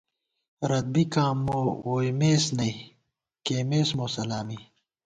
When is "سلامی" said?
4.15-4.59